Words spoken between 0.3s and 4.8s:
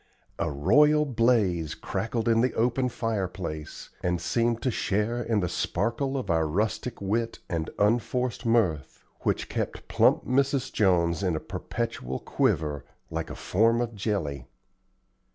A royal blaze crackled in the open fireplace, and seemed to